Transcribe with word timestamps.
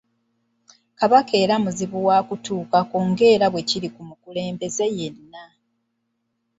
Kabaka 0.99 1.33
era 1.43 1.55
muzibu 1.63 1.97
wakutuukako 2.07 2.97
nga 3.09 3.23
era 3.33 3.45
bwe 3.49 3.61
kiri 3.69 3.89
ku 3.95 4.01
mukulembeze 4.09 4.85
yenna. 4.97 5.43